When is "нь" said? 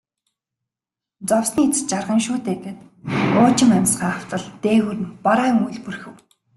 5.01-5.11